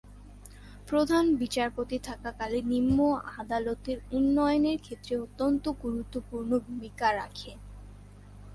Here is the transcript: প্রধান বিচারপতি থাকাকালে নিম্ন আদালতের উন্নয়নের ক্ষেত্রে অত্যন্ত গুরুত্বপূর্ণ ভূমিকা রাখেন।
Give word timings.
প্রধান 0.87 1.25
বিচারপতি 1.35 1.97
থাকাকালে 1.99 2.57
নিম্ন 2.63 2.97
আদালতের 3.39 3.97
উন্নয়নের 4.11 4.77
ক্ষেত্রে 4.81 5.13
অত্যন্ত 5.17 5.65
গুরুত্বপূর্ণ 5.83 6.51
ভূমিকা 6.59 7.07
রাখেন। 7.13 7.57